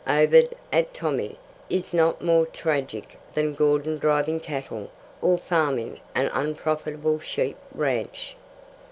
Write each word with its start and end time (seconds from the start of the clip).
Ovid 0.07 0.55
at 0.73 0.95
Tomi 0.95 1.37
is 1.69 1.93
not 1.93 2.23
more 2.23 2.47
tragic 2.47 3.19
than 3.35 3.53
Gordon 3.53 3.99
driving 3.99 4.39
cattle 4.39 4.89
or 5.21 5.37
farming 5.37 5.99
an 6.15 6.27
unprofitable 6.33 7.19
sheep 7.19 7.55
ranch. 7.71 8.35